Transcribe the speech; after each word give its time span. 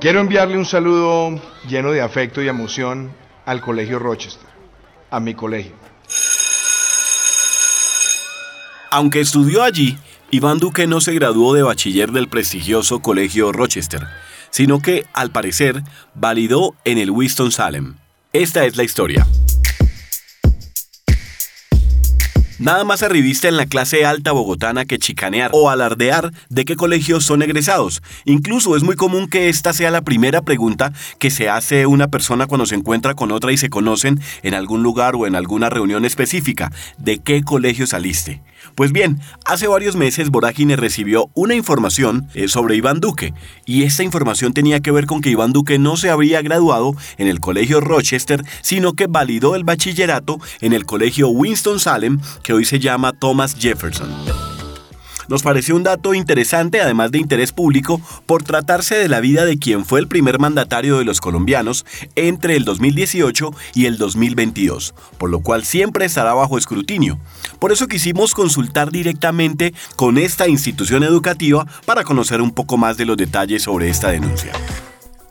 Quiero 0.00 0.20
enviarle 0.20 0.56
un 0.56 0.64
saludo 0.64 1.38
lleno 1.68 1.92
de 1.92 2.00
afecto 2.00 2.40
y 2.40 2.48
emoción 2.48 3.10
al 3.44 3.60
Colegio 3.60 3.98
Rochester, 3.98 4.48
a 5.10 5.20
mi 5.20 5.34
colegio. 5.34 5.72
Aunque 8.90 9.20
estudió 9.20 9.62
allí, 9.62 9.98
Iván 10.30 10.58
Duque 10.58 10.86
no 10.86 11.02
se 11.02 11.12
graduó 11.12 11.52
de 11.52 11.62
bachiller 11.62 12.12
del 12.12 12.28
prestigioso 12.28 13.00
Colegio 13.00 13.52
Rochester, 13.52 14.06
sino 14.48 14.80
que, 14.80 15.04
al 15.12 15.32
parecer, 15.32 15.82
validó 16.14 16.74
en 16.84 16.96
el 16.96 17.10
Winston-Salem. 17.10 17.96
Esta 18.32 18.64
es 18.64 18.78
la 18.78 18.84
historia. 18.84 19.26
Nada 22.60 22.84
más 22.84 23.02
arribista 23.02 23.48
en 23.48 23.56
la 23.56 23.64
clase 23.64 24.04
alta 24.04 24.32
bogotana 24.32 24.84
que 24.84 24.98
chicanear 24.98 25.50
o 25.54 25.70
alardear 25.70 26.30
de 26.50 26.66
qué 26.66 26.76
colegios 26.76 27.24
son 27.24 27.40
egresados. 27.40 28.02
Incluso 28.26 28.76
es 28.76 28.82
muy 28.82 28.96
común 28.96 29.28
que 29.28 29.48
esta 29.48 29.72
sea 29.72 29.90
la 29.90 30.02
primera 30.02 30.42
pregunta 30.42 30.92
que 31.18 31.30
se 31.30 31.48
hace 31.48 31.86
una 31.86 32.08
persona 32.08 32.46
cuando 32.46 32.66
se 32.66 32.74
encuentra 32.74 33.14
con 33.14 33.32
otra 33.32 33.50
y 33.50 33.56
se 33.56 33.70
conocen 33.70 34.20
en 34.42 34.52
algún 34.52 34.82
lugar 34.82 35.16
o 35.16 35.26
en 35.26 35.36
alguna 35.36 35.70
reunión 35.70 36.04
específica. 36.04 36.70
¿De 36.98 37.18
qué 37.18 37.42
colegio 37.42 37.86
saliste? 37.86 38.42
Pues 38.74 38.92
bien, 38.92 39.20
hace 39.44 39.66
varios 39.66 39.96
meses 39.96 40.30
Vorágine 40.30 40.76
recibió 40.76 41.30
una 41.34 41.54
información 41.54 42.28
eh, 42.34 42.48
sobre 42.48 42.76
Iván 42.76 43.00
Duque, 43.00 43.34
y 43.66 43.84
esta 43.84 44.02
información 44.02 44.52
tenía 44.52 44.80
que 44.80 44.90
ver 44.90 45.06
con 45.06 45.20
que 45.20 45.30
Iván 45.30 45.52
Duque 45.52 45.78
no 45.78 45.96
se 45.96 46.10
habría 46.10 46.42
graduado 46.42 46.94
en 47.18 47.28
el 47.28 47.40
colegio 47.40 47.80
Rochester, 47.80 48.44
sino 48.62 48.94
que 48.94 49.06
validó 49.06 49.54
el 49.54 49.64
bachillerato 49.64 50.38
en 50.60 50.72
el 50.72 50.86
colegio 50.86 51.28
Winston-Salem, 51.28 52.20
que 52.42 52.52
hoy 52.52 52.64
se 52.64 52.78
llama 52.78 53.12
Thomas 53.12 53.56
Jefferson. 53.58 54.59
Nos 55.30 55.44
pareció 55.44 55.76
un 55.76 55.84
dato 55.84 56.12
interesante, 56.12 56.80
además 56.80 57.12
de 57.12 57.18
interés 57.18 57.52
público, 57.52 58.00
por 58.26 58.42
tratarse 58.42 58.96
de 58.96 59.08
la 59.08 59.20
vida 59.20 59.44
de 59.44 59.60
quien 59.60 59.86
fue 59.86 60.00
el 60.00 60.08
primer 60.08 60.40
mandatario 60.40 60.98
de 60.98 61.04
los 61.04 61.20
colombianos 61.20 61.86
entre 62.16 62.56
el 62.56 62.64
2018 62.64 63.52
y 63.74 63.86
el 63.86 63.96
2022, 63.96 64.92
por 65.18 65.30
lo 65.30 65.38
cual 65.38 65.64
siempre 65.64 66.04
estará 66.04 66.34
bajo 66.34 66.58
escrutinio. 66.58 67.20
Por 67.60 67.70
eso 67.70 67.86
quisimos 67.86 68.34
consultar 68.34 68.90
directamente 68.90 69.72
con 69.94 70.18
esta 70.18 70.48
institución 70.48 71.04
educativa 71.04 71.64
para 71.86 72.02
conocer 72.02 72.40
un 72.40 72.50
poco 72.50 72.76
más 72.76 72.96
de 72.96 73.06
los 73.06 73.16
detalles 73.16 73.62
sobre 73.62 73.88
esta 73.88 74.10
denuncia. 74.10 74.52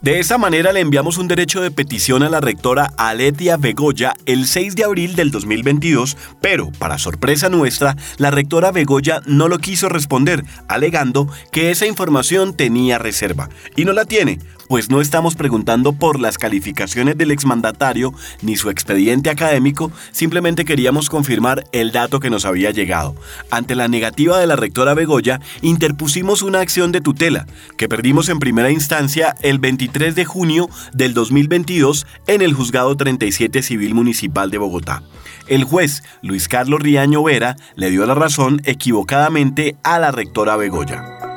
De 0.02 0.18
esa 0.18 0.38
manera 0.38 0.72
le 0.72 0.80
enviamos 0.80 1.18
un 1.18 1.28
derecho 1.28 1.60
de 1.60 1.70
petición 1.70 2.22
a 2.22 2.30
la 2.30 2.40
rectora 2.40 2.90
Aletia 2.96 3.58
Begoya 3.58 4.14
el 4.24 4.46
6 4.46 4.74
de 4.74 4.84
abril 4.84 5.14
del 5.14 5.30
2022, 5.30 6.16
pero, 6.40 6.72
para 6.78 6.96
sorpresa 6.96 7.50
nuestra, 7.50 7.98
la 8.16 8.30
rectora 8.30 8.72
Begoya 8.72 9.20
no 9.26 9.46
lo 9.46 9.58
quiso 9.58 9.90
responder, 9.90 10.42
alegando 10.68 11.28
que 11.52 11.70
esa 11.70 11.84
información 11.84 12.56
tenía 12.56 12.96
reserva. 12.96 13.50
Y 13.76 13.84
no 13.84 13.92
la 13.92 14.06
tiene, 14.06 14.38
pues 14.70 14.88
no 14.88 15.00
estamos 15.00 15.34
preguntando 15.34 15.92
por 15.92 16.20
las 16.20 16.38
calificaciones 16.38 17.18
del 17.18 17.32
exmandatario 17.32 18.14
ni 18.40 18.54
su 18.54 18.70
expediente 18.70 19.28
académico, 19.28 19.90
simplemente 20.12 20.64
queríamos 20.64 21.10
confirmar 21.10 21.64
el 21.72 21.90
dato 21.90 22.20
que 22.20 22.30
nos 22.30 22.44
había 22.44 22.70
llegado. 22.70 23.16
Ante 23.50 23.74
la 23.74 23.88
negativa 23.88 24.38
de 24.38 24.46
la 24.46 24.54
rectora 24.54 24.94
Begoya, 24.94 25.40
interpusimos 25.60 26.42
una 26.42 26.60
acción 26.60 26.92
de 26.92 27.00
tutela, 27.00 27.46
que 27.76 27.88
perdimos 27.88 28.28
en 28.28 28.38
primera 28.38 28.70
instancia 28.70 29.34
el 29.42 29.58
23 29.58 30.14
de 30.14 30.24
junio 30.24 30.70
del 30.92 31.14
2022 31.14 32.06
en 32.28 32.40
el 32.40 32.52
Juzgado 32.52 32.96
37 32.96 33.62
Civil 33.62 33.92
Municipal 33.94 34.52
de 34.52 34.58
Bogotá. 34.58 35.02
El 35.48 35.64
juez 35.64 36.04
Luis 36.22 36.46
Carlos 36.46 36.78
Riaño 36.78 37.24
Vera 37.24 37.56
le 37.74 37.90
dio 37.90 38.06
la 38.06 38.14
razón 38.14 38.62
equivocadamente 38.64 39.74
a 39.82 39.98
la 39.98 40.12
rectora 40.12 40.54
Begoya. 40.54 41.29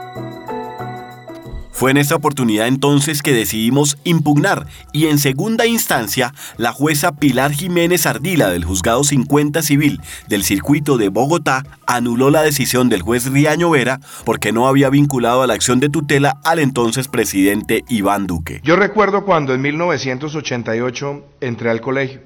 Fue 1.83 1.91
en 1.91 1.97
esta 1.97 2.15
oportunidad 2.15 2.67
entonces 2.67 3.21
que 3.21 3.33
decidimos 3.33 3.97
impugnar 4.05 4.67
y 4.93 5.07
en 5.07 5.19
segunda 5.19 5.65
instancia 5.65 6.33
la 6.55 6.71
jueza 6.71 7.17
Pilar 7.17 7.51
Jiménez 7.51 8.05
Ardila 8.05 8.47
del 8.47 8.63
Juzgado 8.63 9.03
50 9.03 9.61
Civil 9.61 9.99
del 10.29 10.45
Circuito 10.45 10.97
de 10.97 11.09
Bogotá 11.09 11.65
anuló 11.85 12.29
la 12.29 12.41
decisión 12.41 12.87
del 12.87 13.01
juez 13.01 13.29
Riaño 13.29 13.69
Vera 13.69 13.99
porque 14.23 14.53
no 14.53 14.69
había 14.69 14.89
vinculado 14.89 15.41
a 15.41 15.47
la 15.47 15.55
acción 15.55 15.81
de 15.81 15.89
tutela 15.89 16.39
al 16.45 16.59
entonces 16.59 17.09
presidente 17.09 17.83
Iván 17.89 18.27
Duque. 18.27 18.61
Yo 18.63 18.77
recuerdo 18.77 19.25
cuando 19.25 19.53
en 19.53 19.59
1988 19.59 21.25
entré 21.41 21.69
al 21.69 21.81
colegio. 21.81 22.21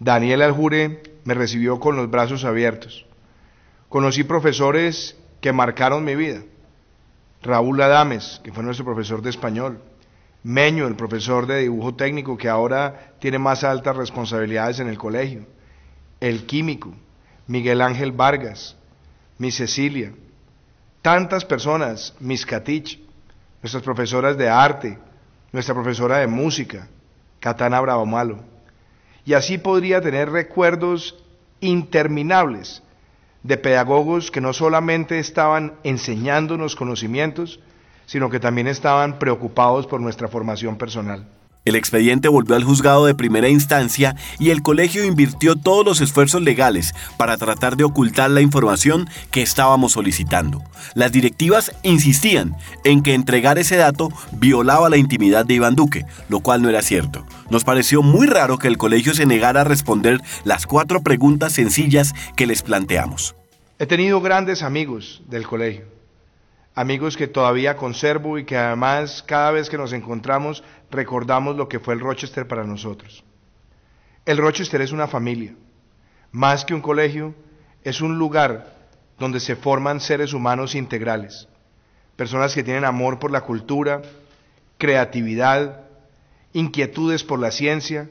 Daniel 0.00 0.42
Aljure 0.42 1.04
me 1.22 1.34
recibió 1.34 1.78
con 1.78 1.94
los 1.94 2.10
brazos 2.10 2.44
abiertos. 2.44 3.06
Conocí 3.88 4.24
profesores 4.24 5.16
que 5.40 5.52
marcaron 5.52 6.04
mi 6.04 6.16
vida 6.16 6.40
Raúl 7.42 7.80
Adames, 7.80 8.40
que 8.42 8.52
fue 8.52 8.64
nuestro 8.64 8.84
profesor 8.84 9.22
de 9.22 9.30
español, 9.30 9.80
Meño, 10.42 10.86
el 10.86 10.94
profesor 10.94 11.48
de 11.48 11.58
dibujo 11.58 11.96
técnico, 11.96 12.36
que 12.36 12.48
ahora 12.48 13.14
tiene 13.18 13.36
más 13.36 13.64
altas 13.64 13.96
responsabilidades 13.96 14.78
en 14.78 14.88
el 14.88 14.96
colegio, 14.96 15.44
el 16.20 16.46
químico, 16.46 16.94
Miguel 17.48 17.82
Ángel 17.82 18.12
Vargas, 18.12 18.76
mi 19.38 19.50
Cecilia, 19.50 20.12
tantas 21.02 21.44
personas, 21.44 22.14
mis 22.20 22.46
Catich, 22.46 23.00
nuestras 23.60 23.82
profesoras 23.82 24.38
de 24.38 24.48
arte, 24.48 24.98
nuestra 25.50 25.74
profesora 25.74 26.18
de 26.18 26.28
música, 26.28 26.86
Katana 27.40 27.82
Malo. 28.04 28.38
Y 29.24 29.34
así 29.34 29.58
podría 29.58 30.00
tener 30.00 30.30
recuerdos 30.30 31.16
interminables 31.58 32.84
de 33.46 33.56
pedagogos 33.56 34.30
que 34.30 34.40
no 34.40 34.52
solamente 34.52 35.18
estaban 35.18 35.74
enseñándonos 35.84 36.74
conocimientos, 36.74 37.60
sino 38.06 38.28
que 38.30 38.40
también 38.40 38.66
estaban 38.66 39.18
preocupados 39.18 39.86
por 39.86 40.00
nuestra 40.00 40.28
formación 40.28 40.76
personal. 40.76 41.26
El 41.66 41.74
expediente 41.74 42.28
volvió 42.28 42.54
al 42.54 42.62
juzgado 42.62 43.06
de 43.06 43.16
primera 43.16 43.48
instancia 43.48 44.14
y 44.38 44.50
el 44.50 44.62
colegio 44.62 45.04
invirtió 45.04 45.56
todos 45.56 45.84
los 45.84 46.00
esfuerzos 46.00 46.40
legales 46.40 46.94
para 47.16 47.36
tratar 47.36 47.76
de 47.76 47.82
ocultar 47.82 48.30
la 48.30 48.40
información 48.40 49.10
que 49.32 49.42
estábamos 49.42 49.94
solicitando. 49.94 50.62
Las 50.94 51.10
directivas 51.10 51.72
insistían 51.82 52.54
en 52.84 53.02
que 53.02 53.14
entregar 53.14 53.58
ese 53.58 53.74
dato 53.76 54.12
violaba 54.30 54.88
la 54.88 54.96
intimidad 54.96 55.44
de 55.44 55.54
Iván 55.54 55.74
Duque, 55.74 56.06
lo 56.28 56.38
cual 56.38 56.62
no 56.62 56.68
era 56.68 56.82
cierto. 56.82 57.26
Nos 57.50 57.64
pareció 57.64 58.00
muy 58.00 58.28
raro 58.28 58.58
que 58.58 58.68
el 58.68 58.78
colegio 58.78 59.12
se 59.12 59.26
negara 59.26 59.62
a 59.62 59.64
responder 59.64 60.20
las 60.44 60.66
cuatro 60.66 61.02
preguntas 61.02 61.52
sencillas 61.52 62.14
que 62.36 62.46
les 62.46 62.62
planteamos. 62.62 63.34
He 63.80 63.86
tenido 63.86 64.20
grandes 64.20 64.62
amigos 64.62 65.24
del 65.28 65.48
colegio 65.48 65.95
amigos 66.76 67.16
que 67.16 67.26
todavía 67.26 67.76
conservo 67.76 68.38
y 68.38 68.44
que 68.44 68.56
además 68.56 69.24
cada 69.26 69.50
vez 69.50 69.70
que 69.70 69.78
nos 69.78 69.94
encontramos 69.94 70.62
recordamos 70.90 71.56
lo 71.56 71.68
que 71.68 71.80
fue 71.80 71.94
el 71.94 72.00
Rochester 72.00 72.46
para 72.46 72.64
nosotros. 72.64 73.24
El 74.26 74.36
Rochester 74.36 74.82
es 74.82 74.92
una 74.92 75.08
familia, 75.08 75.56
más 76.32 76.66
que 76.66 76.74
un 76.74 76.82
colegio, 76.82 77.34
es 77.82 78.02
un 78.02 78.18
lugar 78.18 78.74
donde 79.18 79.40
se 79.40 79.56
forman 79.56 80.00
seres 80.00 80.34
humanos 80.34 80.74
integrales, 80.74 81.48
personas 82.14 82.54
que 82.54 82.62
tienen 82.62 82.84
amor 82.84 83.18
por 83.18 83.30
la 83.30 83.40
cultura, 83.40 84.02
creatividad, 84.76 85.80
inquietudes 86.52 87.24
por 87.24 87.38
la 87.38 87.52
ciencia 87.52 88.10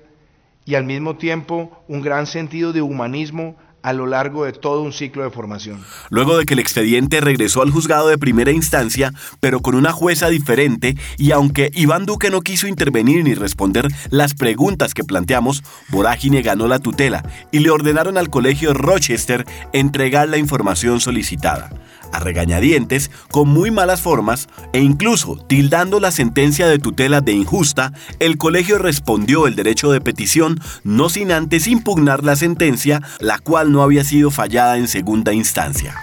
y 0.66 0.74
al 0.74 0.86
mismo 0.86 1.18
tiempo 1.18 1.84
un 1.88 2.02
gran 2.02 2.26
sentido 2.26 2.74
de 2.74 2.82
humanismo 2.82 3.58
a 3.86 3.94
lo 3.94 4.08
largo 4.08 4.46
de 4.46 4.52
todo 4.52 4.82
un 4.82 4.92
ciclo 4.92 5.24
de 5.24 5.30
formación. 5.30 5.80
Luego 6.10 6.40
de 6.40 6.46
que 6.46 6.56
el 6.56 6.60
expediente 6.60 7.22
regresó 7.22 7.62
al 7.62 7.70
juzgado 7.70 8.08
de 8.08 8.18
primera 8.18 8.50
instancia, 8.50 9.14
pero 9.40 9.60
con 9.60 9.76
una 9.76 9.92
jueza 9.92 10.28
diferente, 10.30 10.98
y 11.20 11.30
aunque 11.30 11.70
Iván 11.76 12.08
Duque 12.08 12.32
no 12.32 12.42
quiso 12.42 12.68
intervenir 12.68 13.24
ni 13.24 13.36
responder 13.36 13.88
las 14.10 14.34
preguntas 14.34 14.96
que 14.96 15.04
planteamos, 15.04 15.64
Vorágine 15.90 16.42
ganó 16.42 16.68
la 16.68 16.80
tutela 16.80 17.24
y 17.52 17.60
le 17.60 17.70
ordenaron 17.70 18.18
al 18.18 18.32
colegio 18.32 18.74
Rochester 18.74 19.46
entregar 19.72 20.30
la 20.30 20.38
información 20.38 21.00
solicitada 21.00 21.70
a 22.16 22.20
regañadientes, 22.20 23.12
con 23.32 23.50
muy 23.50 23.72
malas 23.72 24.02
formas 24.02 24.48
e 24.74 24.80
incluso 24.80 25.38
tildando 25.48 26.00
la 26.00 26.12
sentencia 26.12 26.68
de 26.68 26.80
tutela 26.80 27.22
de 27.22 27.34
injusta, 27.34 27.94
el 28.20 28.38
colegio 28.38 28.78
respondió 28.78 29.48
el 29.48 29.56
derecho 29.56 29.92
de 29.92 30.02
petición 30.02 30.60
no 30.84 31.10
sin 31.10 31.32
antes 31.32 31.68
impugnar 31.68 32.24
la 32.24 32.36
sentencia, 32.36 33.02
la 33.20 33.40
cual 33.40 33.72
no 33.72 33.84
había 33.84 34.04
sido 34.04 34.32
fallada 34.32 34.78
en 34.78 34.88
segunda 34.88 35.34
instancia. 35.34 35.96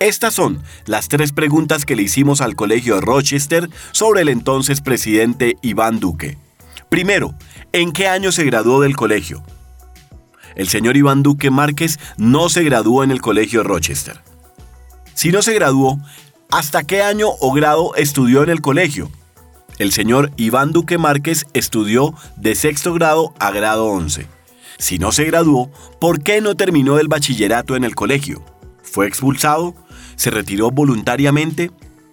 Estas 0.00 0.34
son 0.34 0.62
las 0.86 1.06
tres 1.06 1.32
preguntas 1.32 1.84
que 1.84 1.94
le 1.94 2.02
hicimos 2.02 2.40
al 2.40 2.56
colegio 2.56 3.00
Rochester 3.00 3.70
sobre 3.92 4.22
el 4.22 4.28
entonces 4.28 4.80
presidente 4.80 5.56
Iván 5.62 6.00
Duque. 6.00 6.38
Primero, 6.88 7.34
¿en 7.72 7.92
qué 7.92 8.08
año 8.08 8.32
se 8.32 8.44
graduó 8.44 8.80
del 8.80 8.96
colegio? 8.96 9.44
El 10.56 10.68
señor 10.68 10.96
Iván 10.96 11.22
Duque 11.22 11.50
Márquez 11.50 11.98
no 12.16 12.48
se 12.48 12.64
graduó 12.64 13.04
en 13.04 13.12
el 13.12 13.20
colegio 13.20 13.62
Rochester. 13.62 14.20
Si 15.14 15.30
no 15.30 15.42
se 15.42 15.54
graduó, 15.54 15.98
¿hasta 16.50 16.84
qué 16.84 17.02
año 17.02 17.28
o 17.40 17.52
grado 17.52 17.94
estudió 17.96 18.42
en 18.42 18.50
el 18.50 18.60
colegio? 18.60 19.10
El 19.78 19.92
señor 19.92 20.32
Iván 20.36 20.72
Duque 20.72 20.98
Márquez 20.98 21.46
estudió 21.54 22.14
de 22.36 22.54
sexto 22.54 22.92
grado 22.94 23.34
a 23.38 23.50
grado 23.50 23.86
11. 23.86 24.26
Si 24.78 24.98
no 24.98 25.12
se 25.12 25.24
graduó, 25.24 25.70
¿por 26.00 26.22
qué 26.22 26.40
no 26.40 26.54
terminó 26.54 26.98
el 26.98 27.08
bachillerato 27.08 27.76
en 27.76 27.84
el 27.84 27.94
colegio? 27.94 28.44
¿Fue 28.82 29.06
expulsado? 29.06 29.74
¿Se 30.16 30.30
retiró 30.30 30.70
voluntariamente? 30.70 31.70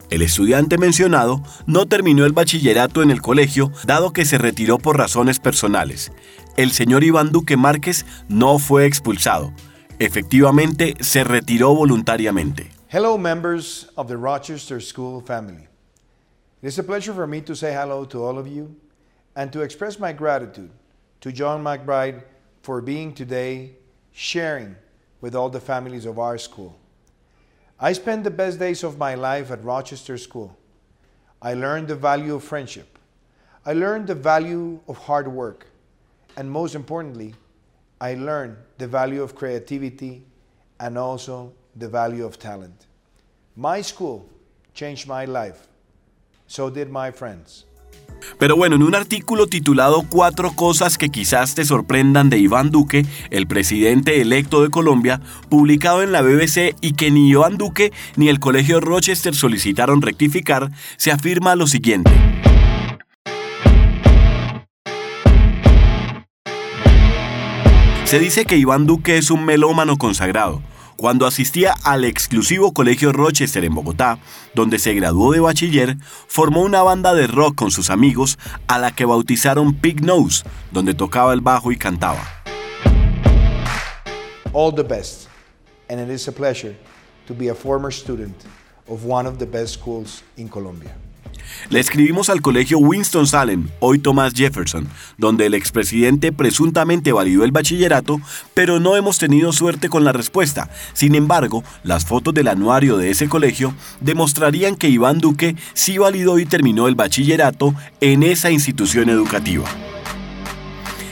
El 0.09 0.21
estudiante 0.23 0.77
mencionado 0.77 1.43
no 1.67 1.85
terminó 1.85 2.25
el 2.25 2.33
bachillerato 2.33 3.03
en 3.03 3.11
el 3.11 3.21
colegio 3.21 3.71
dado 3.85 4.11
que 4.11 4.25
se 4.25 4.37
retiró 4.37 4.79
por 4.79 4.97
razones 4.97 5.39
personales. 5.39 6.11
El 6.57 6.71
señor 6.71 7.03
Iván 7.03 7.31
Duque 7.31 7.57
Márquez 7.57 8.05
no 8.27 8.57
fue 8.57 8.85
expulsado. 8.85 9.53
Efectivamente, 9.99 10.95
se 10.99 11.23
retiró 11.23 11.75
voluntariamente. 11.75 12.78
Hello, 12.91 13.19
members 13.19 13.85
of 13.97 14.07
the 14.07 14.17
Rochester 14.17 14.79
School 14.79 15.21
family. 15.21 15.67
It 16.59 16.67
is 16.69 16.79
a 16.79 16.83
pleasure 16.83 17.13
for 17.13 17.27
me 17.27 17.39
to 17.41 17.55
say 17.55 17.71
hello 17.71 18.03
to 18.05 18.23
all 18.23 18.39
of 18.39 18.47
you 18.47 18.75
and 19.35 19.53
to 19.53 19.61
express 19.61 19.99
my 19.99 20.11
gratitude 20.11 20.71
to 21.21 21.31
John 21.31 21.63
McBride 21.63 22.23
for 22.63 22.81
being 22.81 23.13
today 23.13 23.73
sharing 24.11 24.75
with 25.21 25.35
all 25.35 25.51
the 25.51 25.59
families 25.59 26.07
of 26.07 26.17
our 26.17 26.39
school. 26.39 26.79
I 27.79 27.93
spent 27.93 28.23
the 28.23 28.31
best 28.31 28.57
days 28.57 28.83
of 28.83 28.97
my 28.97 29.13
life 29.13 29.51
at 29.51 29.63
Rochester 29.63 30.17
School. 30.17 30.57
I 31.43 31.53
learned 31.53 31.89
the 31.89 31.95
value 31.95 32.33
of 32.33 32.43
friendship. 32.43 32.97
I 33.67 33.73
learned 33.73 34.07
the 34.07 34.15
value 34.15 34.79
of 34.87 34.97
hard 34.97 35.27
work. 35.27 35.67
And 36.37 36.49
most 36.49 36.73
importantly, 36.73 37.35
I 38.01 38.15
learned 38.15 38.57
the 38.79 38.87
value 38.87 39.21
of 39.21 39.35
creativity 39.35 40.23
and 40.79 40.97
also 40.97 41.53
the 41.79 41.87
value 41.87 42.25
of 42.25 42.37
talent. 42.37 42.87
My 43.55 43.81
school 43.81 44.25
changed 44.73 45.07
my 45.07 45.25
life. 45.25 45.67
So 46.47 46.69
did 46.69 46.89
my 46.89 47.11
friends. 47.11 47.65
Pero 48.37 48.55
bueno, 48.55 48.75
en 48.75 48.83
un 48.83 48.95
artículo 48.95 49.47
titulado 49.47 50.03
Cuatro 50.09 50.51
cosas 50.51 50.97
que 50.97 51.09
quizás 51.09 51.55
te 51.55 51.63
sorprendan 51.63 52.29
de 52.29 52.37
Iván 52.37 52.69
Duque, 52.69 53.05
el 53.29 53.47
presidente 53.47 54.21
electo 54.21 54.61
de 54.61 54.69
Colombia, 54.69 55.21
publicado 55.47 56.03
en 56.03 56.11
la 56.11 56.21
BBC 56.21 56.75
y 56.81 56.93
que 56.93 57.11
ni 57.11 57.29
Iván 57.29 57.57
Duque 57.57 57.93
ni 58.17 58.27
el 58.27 58.39
Colegio 58.39 58.81
Rochester 58.81 59.33
solicitaron 59.33 60.01
rectificar, 60.01 60.71
se 60.97 61.11
afirma 61.11 61.55
lo 61.55 61.67
siguiente. 61.67 62.11
Se 68.09 68.17
dice 68.17 68.45
que 68.45 68.57
Iván 68.57 68.87
Duque 68.87 69.17
es 69.17 69.29
un 69.29 69.45
melómano 69.45 69.97
consagrado, 69.97 70.63
cuando 70.99 71.25
asistía 71.25 71.75
al 71.85 72.03
exclusivo 72.03 72.73
Colegio 72.73 73.13
Rochester 73.13 73.63
en 73.63 73.73
Bogotá, 73.73 74.19
donde 74.53 74.79
se 74.79 74.93
graduó 74.93 75.31
de 75.31 75.39
bachiller, 75.39 75.95
formó 76.27 76.61
una 76.61 76.81
banda 76.83 77.13
de 77.13 77.25
rock 77.25 77.55
con 77.55 77.71
sus 77.71 77.89
amigos 77.89 78.37
a 78.67 78.79
la 78.79 78.93
que 78.93 79.05
bautizaron 79.05 79.75
Pig 79.75 80.03
Nose, 80.03 80.43
donde 80.71 80.93
tocaba 80.93 81.31
el 81.31 81.39
bajo 81.39 81.71
y 81.71 81.77
cantaba. 81.77 82.21
All 84.51 84.75
the 84.75 84.83
best, 84.83 85.29
and 85.89 86.01
it 86.01 86.09
is 86.13 86.27
a 86.27 86.33
pleasure 86.33 86.75
to 87.27 87.33
be 87.33 87.49
a 87.49 87.55
former 87.55 87.93
student 87.93 88.35
of 88.89 89.05
one 89.05 89.25
of 89.25 89.37
the 89.37 89.45
best 89.45 89.75
schools 89.75 90.21
in 90.35 90.49
Colombia. 90.49 90.91
Le 91.69 91.79
escribimos 91.79 92.29
al 92.29 92.41
colegio 92.41 92.77
Winston-Salem, 92.79 93.69
hoy 93.79 93.99
Thomas 93.99 94.33
Jefferson, 94.33 94.87
donde 95.17 95.45
el 95.45 95.53
expresidente 95.53 96.31
presuntamente 96.31 97.11
validó 97.11 97.43
el 97.43 97.51
bachillerato, 97.51 98.19
pero 98.53 98.79
no 98.79 98.95
hemos 98.95 99.17
tenido 99.17 99.51
suerte 99.51 99.89
con 99.89 100.03
la 100.03 100.11
respuesta. 100.11 100.69
Sin 100.93 101.15
embargo, 101.15 101.63
las 101.83 102.05
fotos 102.05 102.33
del 102.33 102.47
anuario 102.47 102.97
de 102.97 103.11
ese 103.11 103.27
colegio 103.27 103.73
demostrarían 104.01 104.75
que 104.75 104.89
Iván 104.89 105.19
Duque 105.19 105.55
sí 105.73 105.97
validó 105.97 106.39
y 106.39 106.45
terminó 106.45 106.87
el 106.87 106.95
bachillerato 106.95 107.73
en 108.01 108.23
esa 108.23 108.51
institución 108.51 109.09
educativa. 109.09 109.65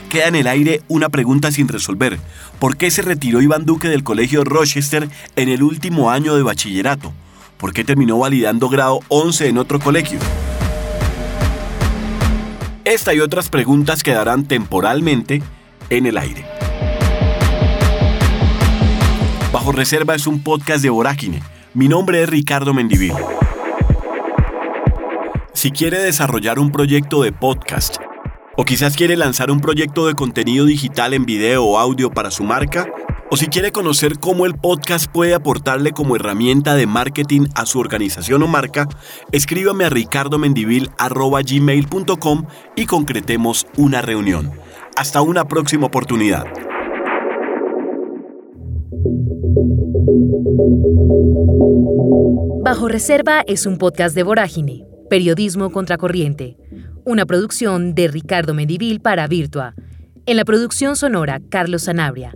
Queda 0.10 0.28
en 0.28 0.36
el 0.36 0.48
aire 0.48 0.82
una 0.88 1.10
pregunta 1.10 1.52
sin 1.52 1.68
resolver. 1.68 2.18
¿Por 2.60 2.78
qué 2.78 2.90
se 2.92 3.02
retiró 3.02 3.42
Iván 3.42 3.66
Duque 3.66 3.90
del 3.90 4.04
colegio 4.04 4.44
Rochester 4.44 5.10
en 5.36 5.50
el 5.50 5.64
último 5.64 6.12
año 6.12 6.36
de 6.36 6.44
bachillerato? 6.44 7.14
¿Por 7.58 7.74
qué 7.74 7.84
terminó 7.84 8.20
validando 8.20 8.70
grado 8.70 9.00
11 9.08 9.48
en 9.48 9.58
otro 9.58 9.80
colegio? 9.80 10.20
Esta 12.86 13.16
y 13.16 13.20
otras 13.20 13.50
preguntas 13.50 14.04
quedarán 14.04 14.46
temporalmente 14.46 15.42
en 15.90 16.06
el 16.06 16.18
aire. 16.18 16.46
Bajo 19.52 19.72
Reserva 19.72 20.14
es 20.14 20.28
un 20.28 20.44
podcast 20.44 20.84
de 20.84 20.92
Vorágine. 20.92 21.42
Mi 21.74 21.88
nombre 21.88 22.22
es 22.22 22.30
Ricardo 22.30 22.76
Mendivil. 22.76 23.14
Si 25.54 25.72
quiere 25.72 25.98
desarrollar 25.98 26.60
un 26.60 26.72
proyecto 26.72 27.24
de 27.24 27.32
podcast 27.32 27.98
o 28.56 28.66
quizás 28.66 28.96
quiere 28.96 29.18
lanzar 29.18 29.50
un 29.50 29.62
proyecto 29.62 30.06
de 30.06 30.14
contenido 30.14 30.66
digital 30.66 31.16
en 31.16 31.26
video 31.26 31.66
o 31.66 31.80
audio 31.80 32.12
para 32.12 32.30
su 32.30 32.44
marca, 32.44 32.88
o 33.30 33.38
si 33.38 33.48
quiere 33.48 33.72
conocer 33.72 34.20
cómo 34.20 34.46
el 34.46 34.54
podcast 34.56 35.10
puede 35.12 35.34
aportarle 35.34 35.92
como 35.92 36.16
herramienta 36.16 36.76
de 36.76 36.86
marketing 36.88 37.48
a 37.56 37.66
su 37.66 37.80
organización 37.80 38.44
o 38.44 38.48
marca, 38.48 38.88
escríbame 39.32 39.86
a 39.86 39.90
ricardomendivil.gmail.com 39.90 42.46
y 42.76 42.86
concretemos 42.86 43.66
una 43.78 44.02
reunión. 44.02 44.52
Hasta 44.96 45.22
una 45.22 45.46
próxima 45.46 45.88
oportunidad. 45.88 46.46
Bajo 52.64 52.88
Reserva 52.90 53.44
es 53.48 53.66
un 53.66 53.78
podcast 53.78 54.14
de 54.16 54.24
Vorágine, 54.24 54.86
Periodismo 55.10 55.72
Contracorriente, 55.72 56.58
una 57.06 57.26
producción 57.26 57.96
de 57.96 58.10
Ricardo 58.10 58.54
Mendivil 58.54 59.00
para 59.00 59.26
Virtua. 59.28 59.74
En 60.26 60.36
la 60.36 60.44
producción 60.44 60.98
sonora, 60.98 61.40
Carlos 61.50 61.84
Sanabria. 61.84 62.36